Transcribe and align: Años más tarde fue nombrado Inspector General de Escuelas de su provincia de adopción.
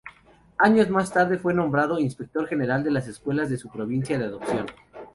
Años 0.57 0.89
más 0.89 1.13
tarde 1.13 1.37
fue 1.37 1.53
nombrado 1.53 1.99
Inspector 1.99 2.47
General 2.47 2.83
de 2.83 2.91
Escuelas 3.01 3.51
de 3.51 3.57
su 3.57 3.69
provincia 3.69 4.17
de 4.17 4.25
adopción. 4.25 4.65